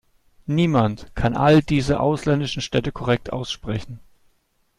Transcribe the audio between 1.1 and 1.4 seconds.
kann